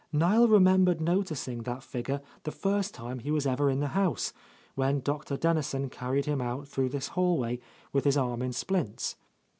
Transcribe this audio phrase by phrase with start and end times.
[0.11, 4.33] Niel remembered noticing that figure the first time he was ever in the house,
[4.73, 5.37] when Dr.
[5.37, 7.59] Dennison carried him out through this hallway
[7.93, 9.15] with his arm in splints.